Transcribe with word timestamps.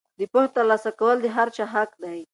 د 0.19 0.21
پوهې 0.31 0.49
ترلاسه 0.55 0.91
کول 0.99 1.17
د 1.21 1.27
هر 1.35 1.47
چا 1.55 1.65
حق 1.73 1.91
دی. 2.03 2.19